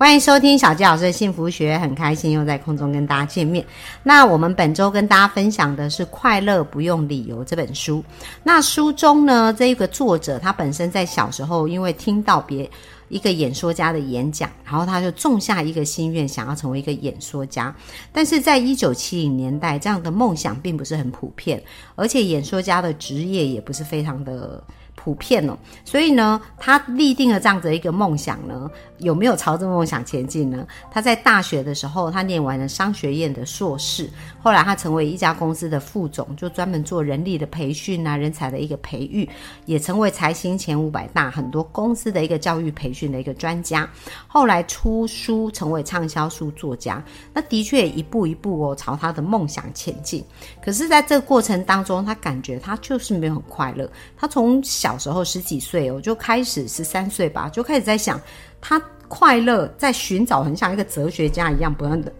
[0.00, 3.62] 欢迎收听小纪老师的幸福学，很开心又在空中跟大家见面。
[4.02, 8.02] 那我们本周跟大家分享的是《快乐不用理由》这本书。
[8.42, 12.68] 那书中呢，这一个作者他本身在小时候因为听到别
[13.10, 17.74] 一个演说家的演讲，然后他就种下一个心愿，想要成为一个演说家。
[18.10, 21.62] 但是在一九七零年代，这样的梦想并不是很普遍，
[21.94, 24.64] 而且演说家的职业也不是非常的。
[25.02, 30.66] 普遍哦，所以呢，他立定了这样子一个梦想呢，有没有朝着梦想前进呢？
[30.90, 34.10] 他在大学的时候，他念完了商学院的硕士，
[34.42, 39.26] 后来他成为一家公司的副总，就专门做人力的培训啊，人才的一个培育，
[39.64, 43.88] 也成为财新前五百大很多公司的一个教育培训的一个专家。
[44.26, 50.22] 后来出书，成为畅销书作家，那的确一步一步哦，朝他的梦想前进。
[50.62, 53.90] 可是，在这个过程当中，他感觉他就是没有很快乐。
[54.14, 54.89] 他从小。
[54.90, 58.20] 小时候十几岁我，就开始十三岁吧，就开始在想，
[58.60, 62.12] 他快乐在寻找，很像一个哲学家一样，不断的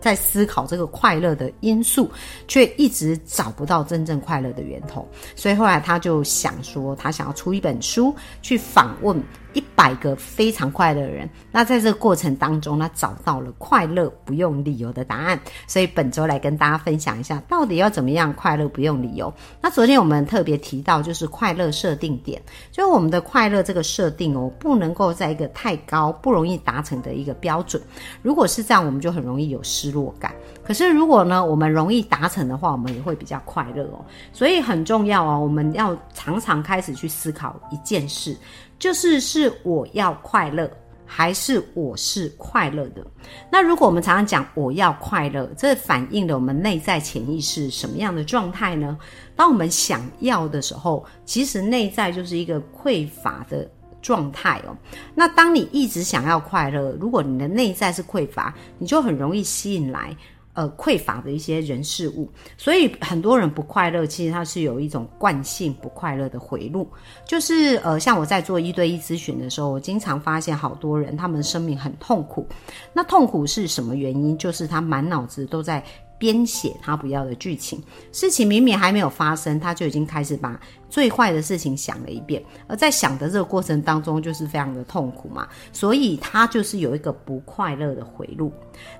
[0.00, 2.08] 在思考这个快乐的因素，
[2.46, 5.08] 却一直找不到真正快乐的源头。
[5.34, 9.20] 所以后来他就想说，他想要出一本书去访问。
[9.54, 15.38] 一百个非常快乐的人，那在这个过程当中，他找到了快乐不用理由的答案。
[15.66, 19.32] 所以本周来跟大家分享一下，到底要怎么样快乐不用理由。
[19.60, 27.82] 那昨天我们特别提到，就是快乐设定点，就是我们的快乐这个设定哦，不能够在一个太高、不容易达成的一个标准。
[28.22, 30.32] 如果是这样，我们就很容易有失落感。
[30.64, 34.04] 可是如果呢，我们容易达成的话，我们也会比较快乐哦。
[34.32, 38.36] 所以很重要哦，我们要常常开始去思考一件事。
[38.78, 40.70] 就是是是我要快乐，
[41.04, 43.04] 还是我是快乐的？
[43.50, 48.96] 那如果我们常常讲我要快乐，这反映了我们内在潜意识什么样的状态呢？
[49.34, 53.68] 当我们想要的时候，其实内在就是一个匮乏的
[54.00, 54.76] 状态哦。
[55.12, 60.16] 那当你一直想要快乐，如果你的内在是匮乏，你就很容易吸引来。
[60.54, 66.86] 呃，匮乏的一些人事物，所以很多人不快乐，其实他是有一种惯性不快乐的回路。
[67.26, 72.46] 就是呃，像我在做一对一咨询的时候，我经常发现好多人他们生命很痛苦。
[72.92, 74.36] 那痛苦是什么原因？
[74.36, 75.82] 就是他满脑子都在。
[76.22, 80.56] 编写他不要的剧情，事情明明还没有发生，他就已经开始把
[80.88, 88.52] 最坏的事情想了一遍，而在想的这个过程当中，就是非常的痛苦嘛，所以他就是有一个不快乐的回路。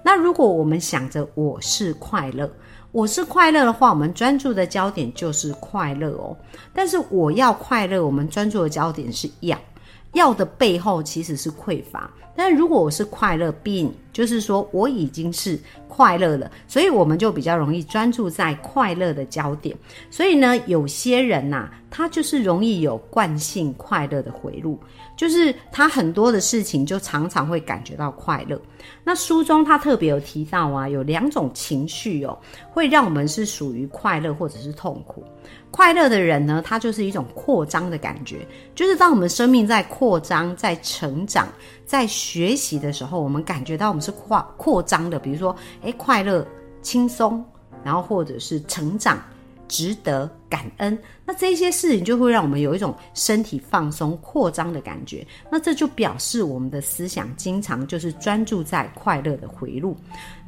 [0.03, 2.50] 那如果我们想着我是快乐，
[2.91, 6.37] 我是快乐的话，我们专注的焦点就是快乐哦。
[6.75, 9.56] 但是我要快乐，我们专注的焦点是要。
[10.15, 15.58] 要的背后其实是匮乏，但如果我是快乐病，就是说我已经是
[15.88, 19.76] 快乐了，所以我们就比较容易专注在快乐的焦点。
[20.10, 24.78] 所以呢，有些人呐，他就是容易有惯性快乐的回路，
[25.16, 28.60] 就是他很多的事情就常常会感觉到快乐。
[29.04, 32.38] 那书中他特别有提到啊，有两种情绪哦，
[32.70, 35.24] 会让我们是属于快乐或者是痛苦。
[35.70, 41.48] 快乐的人呢，他就是一种扩张的感觉，就是当我们生命在扩张、在成长、
[41.84, 45.19] 在学习的时候，我们感觉到我们是扩扩张的。
[45.19, 46.47] 比如说，诶，快乐、
[46.81, 47.44] 轻松，
[47.84, 49.22] 然后或者是成长、
[49.69, 55.26] 值得、感恩，那这些事情就会让我们有一种身体放松、扩张的感觉。
[55.50, 59.97] 那这就表示我们的思想经常就是专注在快乐的回路。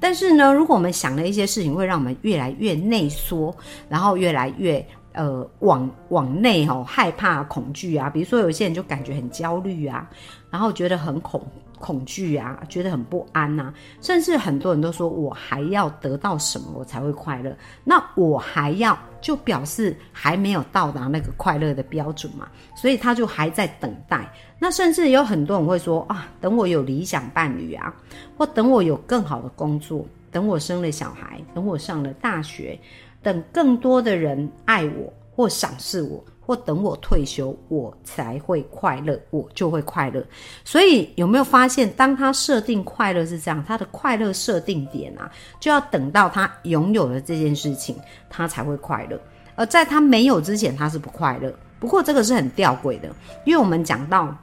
[0.01, 3.55] 但是呢，如果我们想了一些事情会让我们越来越内缩，
[3.89, 4.85] 然后越来越。
[5.15, 10.09] 呃，往往内吼害怕恐惧啊，比如说有些人就感觉很焦虑啊，
[10.51, 11.41] 然后觉得很恐
[11.79, 17.57] 恐惧啊，觉得很不安呐，甚至很多人都说我还要得到什么我才会快乐？
[17.85, 24.29] 那我还要就表示还没有到达那个快乐的标准嘛，所以他就还在等待。
[24.59, 27.95] 那甚至有很多人会说啊，等我有理想伴侣啊，
[28.37, 32.77] 或等我有更好的工作，等我生了小孩，等我上了大学。
[33.25, 40.23] 等更多的人爱我或赏识我，或等我退休，我才会快乐，我就会快乐。
[40.65, 45.29] 所以有没有发现，当他设定快乐是这样，他的快乐设定点啊，
[45.59, 47.97] 就要等到他拥有了这件事情，
[48.29, 49.19] 他才会快乐。
[49.57, 51.53] 而在他没有之前，他是不快乐。
[51.81, 53.09] 不过这个是很吊诡的，
[53.45, 54.37] 因为我们讲到。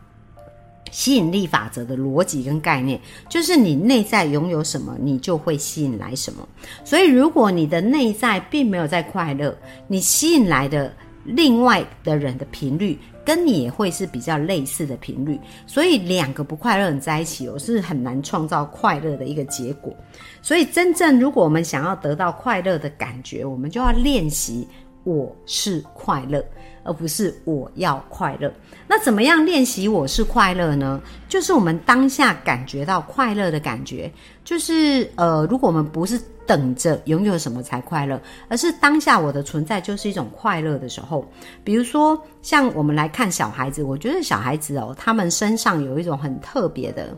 [0.92, 6.48] 吸引力法则的逻辑跟概念，就是你内在拥有什么，你就会吸引来什么。
[6.86, 9.58] 所以，如果你的内在并没有在快乐，
[9.88, 10.94] 你吸引来的
[11.24, 19.96] 另外的人的频率跟你也会是比较类似的频率，所以两个不快乐人在一起哦，是很难创造快乐的一个结果。
[20.42, 24.68] 所以真正如果我们想要得到快乐的感觉，我们就要练习
[25.04, 26.44] 我是快乐，
[26.84, 28.52] 而不是我要快乐。
[28.88, 31.02] 那怎么样练习我是快乐呢？
[31.28, 34.12] 就是我们当下感觉到快乐的感觉，
[34.44, 36.22] 就是呃，如果我们不是。
[36.48, 38.20] 等着拥有什么才快乐，
[38.50, 41.26] 而是当下我的存在就是一种快乐的时候。
[41.64, 47.16] 比如说，像我们来看小孩子，我觉得小孩子哦，他们身上有一种很特别的、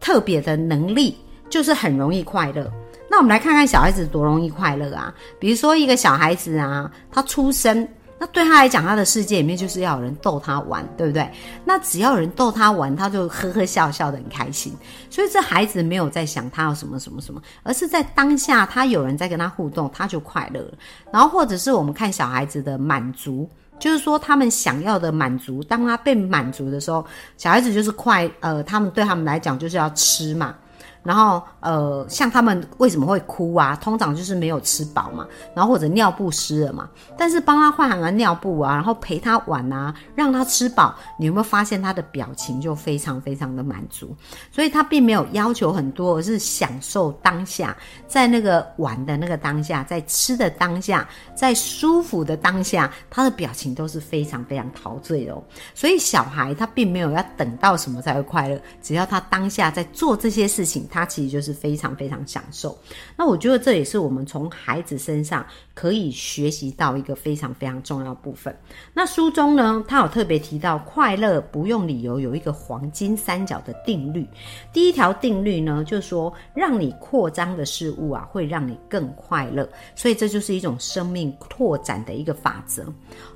[0.00, 1.16] 特别的能力，
[1.48, 2.68] 就是很容易快乐。
[3.10, 5.12] 那我们来看看小孩子多容易快乐啊！
[5.40, 7.86] 比如说一个小孩子啊，他出生。
[8.22, 11.26] 那对他来讲，他的世界里面就是要有人逗他玩，对不对？
[11.64, 14.76] 那只要有人逗他玩，他就呵呵笑笑的很开心。
[15.08, 20.72] 所以这孩子没有在想他要什么什么什么，而是在当下他有人在跟他互动，他就快乐了。
[21.10, 23.48] 然后或者是我们看小孩子的满足，
[23.78, 27.02] 就是说他们想要的满足，当他被满足的时候，
[27.38, 30.54] 小孩子就是快，呃，他们对他们来讲就是要吃嘛。
[31.02, 33.74] 然后，呃，像他们为什么会哭啊？
[33.76, 36.88] 通常就是没有吃饱嘛，然后或者尿布湿了嘛。
[37.16, 44.14] 但是帮他换完尿布啊，然后陪他玩啊，让他吃饱，你有没有发现他的表情就非常非常的满足？
[44.52, 47.74] 所以他并没有要求很多，而是享受当下，
[48.06, 55.34] 在那个玩的那个当下，在吃的当下，在舒服的当下，他的表情都是非常非常陶醉的。
[55.74, 60.86] 所以小孩他并没有要等到什么才会快乐，只要他当下在做这些事情。
[60.90, 62.76] 他其实就是非常非常享受。
[63.16, 65.44] 那我觉得这也是我们从孩子身上
[65.80, 68.54] 可以学习到一个非常非常重要部分。
[68.92, 74.28] 那书中呢，他有特别提到，快乐不用理由有一个黄金三角的定律。
[74.74, 79.66] 第一条定律呢，就是说，让你扩张的事物啊，会让你更快乐。
[79.94, 82.84] 所以这就是一种生命拓展的一个法则。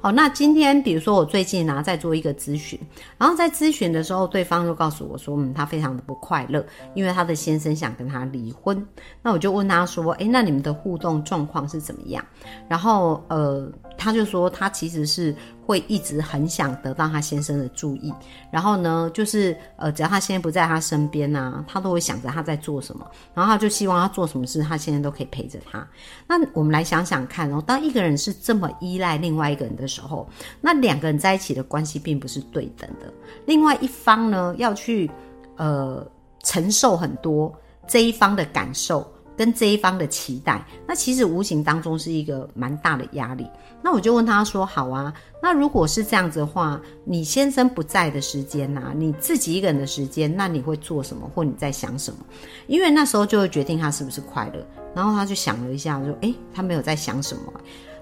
[0.02, 2.78] 好，那今天比如说我最近呢在做一个咨询，
[3.16, 7.34] 然后在咨询的时候，对方就告诉我说，嗯，他非常的不快乐，因为他的。
[7.44, 8.86] 先生想跟他离婚，
[9.20, 12.24] 那我就问他说：“诶，那你们的互动状况是怎么样？”
[12.68, 15.34] 然后，呃，他就说他其实是
[15.64, 18.12] 会一直很想得到他先生的注意，
[18.50, 25.86] 然后呢，就是呃，只要他先生不在他身边呐，他都会想着他在做什么，然后他就希望他做什么事，他现在都可以陪着他。
[26.26, 30.28] 那我们来想想看哦，当一个人是这么依赖另外一个人的时候，
[30.60, 33.12] 那两个人在一起的关系并不是对等的。
[33.46, 35.10] 另外一方呢，要去
[35.56, 36.06] 呃。
[36.46, 37.50] 承受很多
[37.88, 43.46] 这一方的感受跟这一方的期待，那其实无形当中是一个蛮大的压力。
[43.82, 52.18] 那我就问他说：“好啊，那如果是这样子的话，你先生不在的时间呐，你自己一个人的时间，那你会做什么，或你在想什么？
[52.66, 57.52] 因为那时候就会决定他是不是快乐。”然后他就想了一下，说：“诶，他没有在想什么。”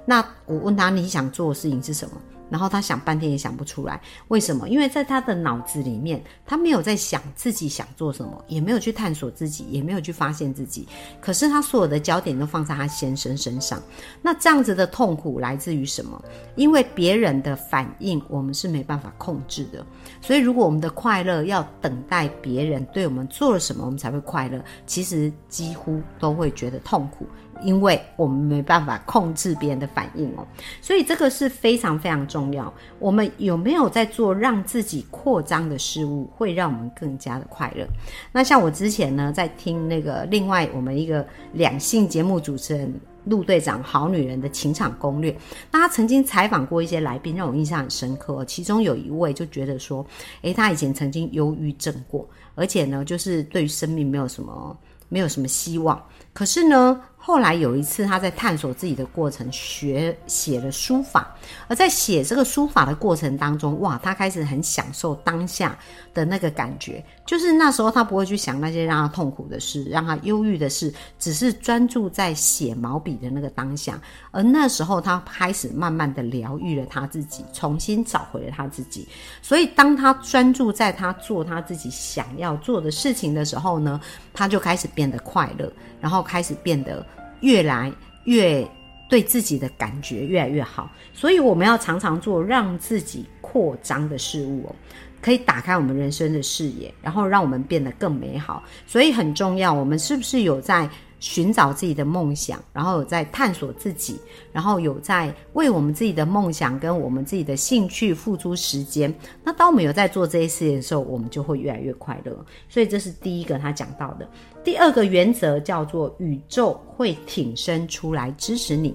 [0.05, 2.17] 那我问他：“你想做的事情是什么？”
[2.53, 4.69] 然后他想半天也想不出来，为什么？
[4.69, 10.87] 因为在他的脑子里面，他没有在想自己想做什么，也没有去探索自己，也没有去发现自己。
[11.19, 13.83] 可是他所有的焦点都放在他先生身上。
[14.21, 16.23] 那这样子的痛苦来自于什么？
[16.55, 19.83] 因为别人的反应我们是没办法控制的。
[20.21, 27.27] 所以如果我们的快乐要等待别人对我们做了什么，我们才会快乐，其实几乎都会觉得痛苦。
[27.65, 30.45] 因为我们没办法控制别人的反应哦，
[30.81, 32.73] 所以这个是非常非常重重要。
[32.99, 37.87] 我们有没有在做让自己扩张的事物，会让我们更加的快乐？
[38.33, 42.93] 那像我之前呢，在听那个另外我们一个两性节目主持人
[43.25, 45.37] 陆队长好女人的情场攻略，
[45.71, 48.45] 那他曾经采访过一些来宾，让我印象很深刻。
[48.45, 50.05] 其中有一位就觉得说，
[50.43, 54.77] 诶，他以前曾经忧郁症过，而且呢，就是对于生命没有什么
[55.09, 56.03] 没有什么希望。
[56.33, 57.01] 可是呢。
[57.25, 61.33] 后来有一次，他在探索自己的过程，学写了书法。
[61.69, 65.79] 而在写这个书法的过程当中，哇，他开始很享受当下
[66.13, 67.05] 的那个感觉。
[67.25, 74.01] 就是那时候，他不会去想那些让他痛苦的事、让他忧郁的事，只是专注在写毛笔的那个当下。
[74.33, 79.07] 而那时候，他开始慢慢的疗愈了他自己，重新找回了他自己。
[79.41, 84.01] 所以，当他专注在他做他自己想要做的事情的时候呢，
[84.33, 87.05] 他就开始变得快乐，然后开始变得。
[87.43, 88.65] 越来越
[89.09, 94.75] 对自己的感觉越来越好，所以我们要常常做让自己扩张的事物哦，
[95.23, 98.63] 可以打开我们人生的视野，然后让我们变得更美好。
[98.87, 100.91] 所以很重要，我们是不是有在？
[101.23, 104.19] 寻找自己的梦想，然后有在探索自己，
[104.51, 109.15] 然后有在为我们自己的梦想跟我们自己的兴趣付出时间。
[109.45, 112.45] 那当我们有在做这些事情的时候，我们就会越来越快乐。
[112.69, 114.29] 所以这是第一个他讲到的。
[114.65, 118.93] 第二个原则叫做宇宙会挺身出来支持你。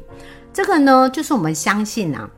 [0.51, 2.29] 这个呢，就是我们相信啊。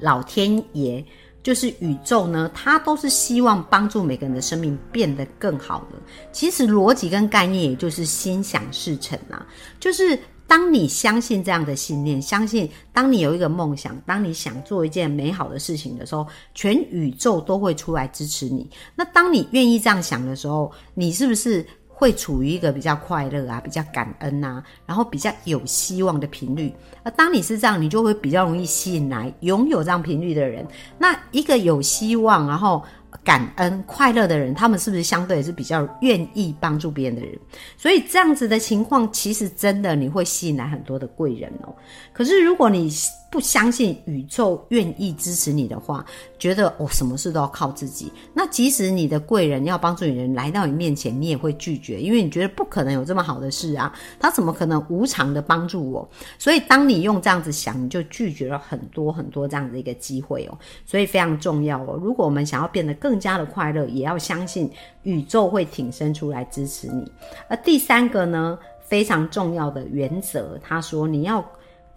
[0.00, 1.02] 老天爷。
[1.42, 5.98] 就是宇宙呢，它都是希望帮助每个人的生命变得更好的。
[6.32, 9.46] 其实逻辑跟概念，也就是心想事成啊。
[9.78, 18.68] 就是当你相信这样的信念，相信当你有一个梦想，当你想做一件美好的事情的时候，全宇宙都会出来支持你。
[18.94, 21.66] 那当你愿意这样想的时候，你是不是？
[22.00, 26.72] 会处于一个比较快乐啊，比较感恩呐，然后比较有希望的频率。
[27.02, 30.66] 而当你是这样，你就会比较容易吸引来拥有这样频率的人。
[30.98, 32.82] 那一个有希望，然后。
[33.24, 37.36] 感恩快乐的人，他们是不是相对也是比较愿意帮助别人的人？
[37.76, 41.74] 所以这样子的情况，其实真的你会吸引来很多的贵人哦。
[42.12, 42.88] 可是如果你
[43.30, 46.04] 不相信宇宙愿意支持你的话，
[46.36, 56.08] 觉得哦什么事都要靠自己，那即使你的贵人要帮助你人来到你面前，你也会拒绝，因为你觉得不可能有这么好的事啊，他怎么可能无偿的帮助我？
[56.38, 60.58] 所以当你用这样子想，你就拒绝了很多很多这样的一个机会哦。
[60.84, 61.96] 所以非常重要哦。
[62.02, 64.68] 如果我们想要变得更加的快乐，也要相信
[65.04, 67.10] 宇宙会挺身出来支持你。
[67.48, 71.44] 而第三个呢，非常重要的原则，他说你要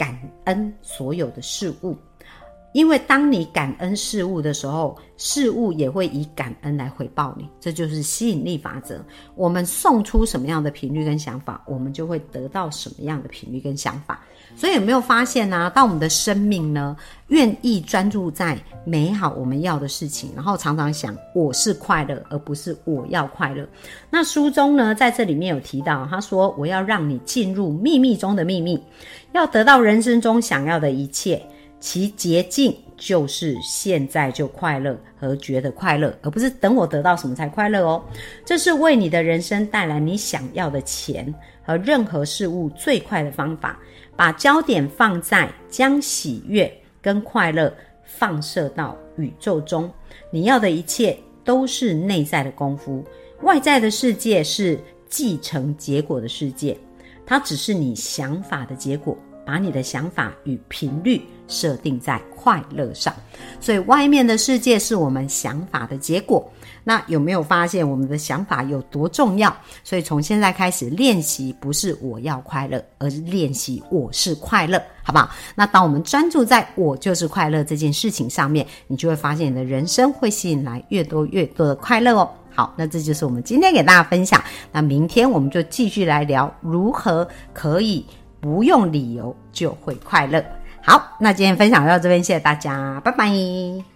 [0.04, 1.98] 感恩所有的事物，
[2.74, 7.48] 因为当你感恩事物的时候，事物也会以感恩来回报你。
[7.60, 9.04] 这就是吸引力法则。
[9.36, 14.20] 我们送出什么样的频率跟想法，我们就会得到什么样的频率跟想法。
[14.56, 15.72] 所以有没有发现呢？
[15.74, 16.96] 当我们的生命呢，
[17.28, 23.68] 愿意专注在美好我们要的事情，然后常常想我是快乐，而不是我要快乐。
[24.10, 28.80] 那书中呢，在这里面有提到，他说我要让你进入秘密中的秘密，
[29.32, 31.42] 要得到人生中想要的一切，
[31.84, 38.02] 其捷径就是现在就快乐和觉得快乐，而不是等我得到什么才快乐哦。
[38.46, 43.78] 这是为你的人生带来你想要的钱和任何事物最快的方法。
[44.16, 46.72] 把焦点放在将喜悦
[47.02, 47.76] 跟快乐
[48.06, 49.92] 放射到宇宙中，
[50.32, 53.04] 你要的一切都是内在的功夫，
[53.42, 56.78] 外在的世界是继承结果的世界，
[57.26, 59.18] 它只是你想法的结果。
[59.46, 63.14] 把你的想法与频率设定在快乐上，
[63.60, 66.50] 所以外面的世界是我们想法的结果。
[66.86, 69.56] 那有没有发现我们的想法有多重要？
[69.84, 75.30] 所以从现在开始练习，不是我要快乐，而是练习我是快乐，好不好？
[75.56, 82.30] 那当我们专注在我就是快乐这件事情上面，你就会发现你的人生会吸引来越多越多的快乐哦。
[82.54, 84.44] 好，那这就是我们今天给大家分享。
[84.72, 88.06] 那明天我们就继续来聊如何可以。
[88.44, 90.44] 不用理由就会快乐。
[90.82, 93.93] 好，那今天分享到这边，谢谢大家，拜拜。